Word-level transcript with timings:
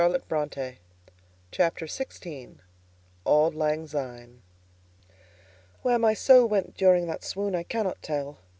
I 0.01 0.05
remember 0.05 0.25
no 0.31 0.49
more. 0.55 0.73
CHAPTER 1.51 1.85
XVI. 1.85 2.55
AULD 3.23 3.53
LANG 3.53 3.85
SYNE. 3.85 4.41
Where 5.83 5.99
my 5.99 6.15
soul 6.15 6.47
went 6.47 6.75
during 6.75 7.05
that 7.05 7.23
swoon 7.23 7.53
I 7.53 7.61
cannot 7.61 8.01
tell. 8.01 8.39